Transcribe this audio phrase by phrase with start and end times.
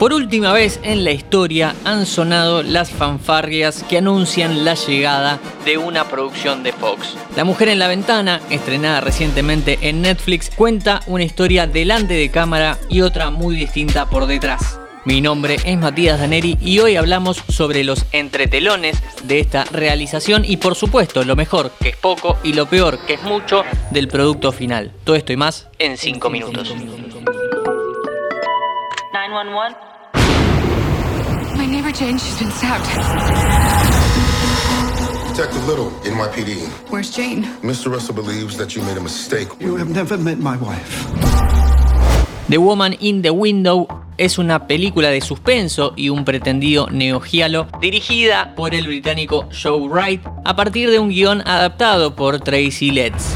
[0.00, 5.76] Por última vez en la historia han sonado las fanfarrias que anuncian la llegada de
[5.76, 7.18] una producción de Fox.
[7.36, 12.78] La mujer en la ventana, estrenada recientemente en Netflix, cuenta una historia delante de cámara
[12.88, 14.80] y otra muy distinta por detrás.
[15.04, 20.56] Mi nombre es Matías Daneri y hoy hablamos sobre los entretelones de esta realización y
[20.56, 24.50] por supuesto lo mejor, que es poco, y lo peor, que es mucho, del producto
[24.50, 24.92] final.
[25.04, 26.74] Todo esto y más en 5 minutos.
[29.12, 29.89] 911.
[31.70, 32.84] Neighbor Jane, she's been stabbed.
[35.28, 36.66] Detective Little, NYPD.
[36.90, 37.44] Where's Jane?
[37.62, 37.92] Mr.
[37.92, 39.48] Russell believes that you made a mistake.
[39.60, 41.06] You have never met my wife.
[42.48, 43.86] The Woman in the Window
[44.18, 50.20] es una película de suspenso y un pretendido neogialo dirigida por el británico Joe Wright
[50.44, 53.32] a partir de un guion adaptado por Tracy Letts,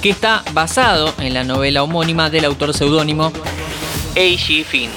[0.00, 3.32] que está basado en la novela homónima del autor seudónimo
[4.14, 4.64] A.G.
[4.64, 4.90] Finn.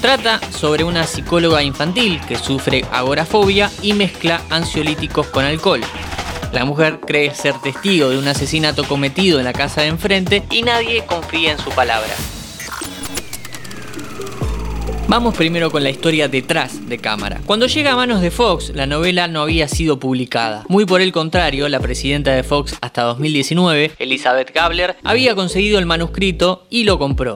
[0.00, 5.82] Trata sobre una psicóloga infantil que sufre agorafobia y mezcla ansiolíticos con alcohol.
[6.52, 10.62] La mujer cree ser testigo de un asesinato cometido en la casa de enfrente y
[10.62, 12.14] nadie confía en su palabra.
[15.06, 17.40] Vamos primero con la historia detrás de cámara.
[17.44, 20.64] Cuando llega a manos de Fox, la novela no había sido publicada.
[20.68, 25.86] Muy por el contrario, la presidenta de Fox hasta 2019, Elizabeth Gabler, había conseguido el
[25.86, 27.34] manuscrito y lo compró.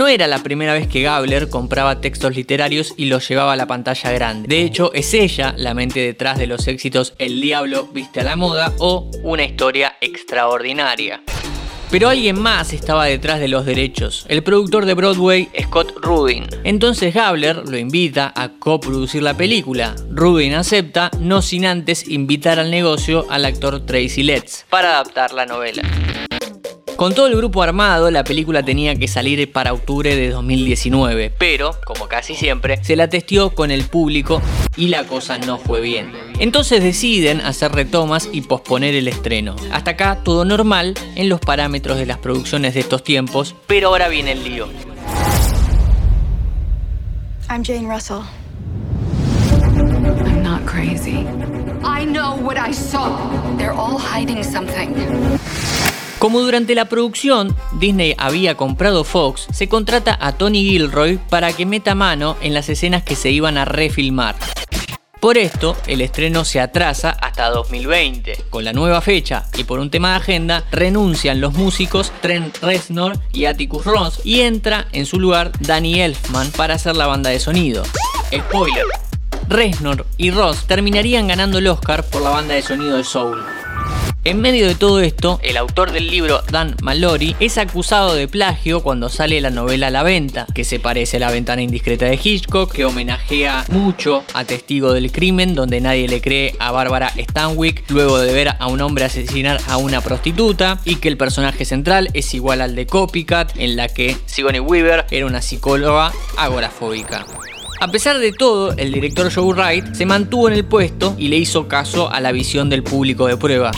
[0.00, 3.66] No era la primera vez que Gabler compraba textos literarios y los llevaba a la
[3.66, 4.48] pantalla grande.
[4.48, 8.34] De hecho, es ella la mente detrás de los éxitos El Diablo viste a la
[8.34, 11.20] moda o Una historia extraordinaria.
[11.90, 16.46] Pero alguien más estaba detrás de los derechos, el productor de Broadway, Scott Rudin.
[16.64, 19.94] Entonces Gabler lo invita a coproducir la película.
[20.08, 25.44] Rudin acepta, no sin antes invitar al negocio al actor Tracy Letts para adaptar la
[25.44, 25.82] novela.
[27.00, 31.74] Con todo el grupo armado, la película tenía que salir para octubre de 2019, pero,
[31.86, 34.42] como casi siempre, se la testió con el público
[34.76, 36.12] y la cosa no fue bien.
[36.40, 39.56] Entonces deciden hacer retomas y posponer el estreno.
[39.72, 44.08] Hasta acá todo normal en los parámetros de las producciones de estos tiempos, pero ahora
[44.08, 44.68] viene el lío.
[47.48, 48.24] I'm Jane Russell.
[49.74, 51.26] I'm not crazy.
[51.82, 53.56] I know what I saw.
[53.56, 54.94] They're all hiding something.
[56.20, 61.64] Como durante la producción Disney había comprado Fox, se contrata a Tony Gilroy para que
[61.64, 64.36] meta mano en las escenas que se iban a refilmar.
[65.18, 68.36] Por esto, el estreno se atrasa hasta 2020.
[68.50, 73.18] Con la nueva fecha y por un tema de agenda, renuncian los músicos Trent Reznor
[73.32, 77.40] y Atticus Ross y entra en su lugar Danny Elfman para hacer la banda de
[77.40, 77.82] sonido.
[78.30, 78.84] Spoiler.
[79.48, 83.42] Reznor y Ross terminarían ganando el Oscar por la banda de sonido de Soul.
[84.22, 88.82] En medio de todo esto, el autor del libro, Dan Mallory, es acusado de plagio
[88.82, 92.20] cuando sale la novela a la venta, que se parece a La ventana indiscreta de
[92.22, 97.90] Hitchcock, que homenajea mucho a Testigo del Crimen, donde nadie le cree a Bárbara Stanwyck
[97.90, 102.10] luego de ver a un hombre asesinar a una prostituta, y que el personaje central
[102.12, 107.24] es igual al de Copycat, en la que Sigourney Weaver era una psicóloga agorafóbica.
[107.80, 111.38] A pesar de todo, el director Joe Wright se mantuvo en el puesto y le
[111.38, 113.70] hizo caso a la visión del público de prueba.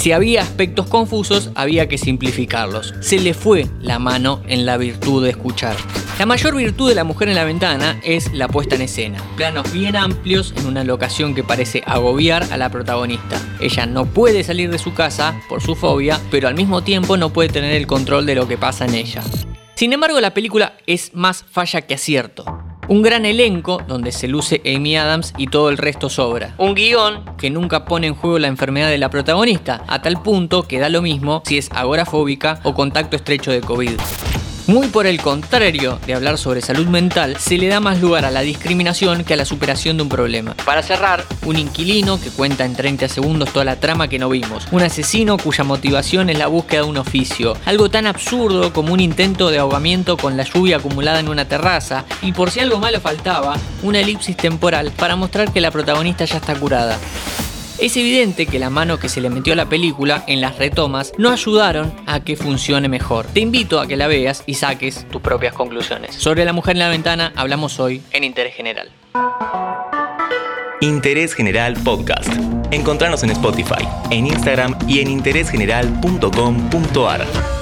[0.00, 2.94] Si había aspectos confusos, había que simplificarlos.
[3.00, 5.76] Se le fue la mano en la virtud de escuchar.
[6.18, 9.22] La mayor virtud de la mujer en la ventana es la puesta en escena.
[9.36, 13.38] Planos bien amplios en una locación que parece agobiar a la protagonista.
[13.60, 17.34] Ella no puede salir de su casa por su fobia, pero al mismo tiempo no
[17.34, 19.22] puede tener el control de lo que pasa en ella.
[19.74, 22.69] Sin embargo, la película es más falla que acierto.
[22.90, 26.56] Un gran elenco donde se luce Amy Adams y todo el resto sobra.
[26.58, 30.64] Un guion que nunca pone en juego la enfermedad de la protagonista, a tal punto
[30.64, 33.92] que da lo mismo si es agorafóbica o contacto estrecho de COVID.
[34.70, 38.30] Muy por el contrario de hablar sobre salud mental, se le da más lugar a
[38.30, 40.54] la discriminación que a la superación de un problema.
[40.64, 44.68] Para cerrar, un inquilino que cuenta en 30 segundos toda la trama que no vimos.
[44.70, 47.56] Un asesino cuya motivación es la búsqueda de un oficio.
[47.64, 52.04] Algo tan absurdo como un intento de ahogamiento con la lluvia acumulada en una terraza.
[52.22, 56.36] Y por si algo malo faltaba, una elipsis temporal para mostrar que la protagonista ya
[56.36, 56.96] está curada.
[57.80, 61.14] Es evidente que la mano que se le metió a la película en las retomas
[61.16, 63.24] no ayudaron a que funcione mejor.
[63.26, 66.14] Te invito a que la veas y saques tus propias conclusiones.
[66.14, 68.90] Sobre la mujer en la ventana hablamos hoy en Interés General.
[70.82, 72.28] Interés General Podcast.
[72.70, 77.59] Encontrarnos en Spotify, en Instagram y en interésgeneral.com.ar.